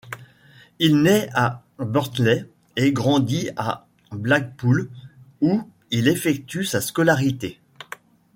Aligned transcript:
Il 0.79 1.03
naît 1.03 1.29
à 1.35 1.61
Burnley 1.77 2.49
et 2.75 2.91
grandit 2.91 3.51
à 3.55 3.85
Blackpool 4.11 4.89
où 5.41 5.69
il 5.91 6.07
effectue 6.07 6.63
sa 6.63 6.81
scolarité. 6.81 7.59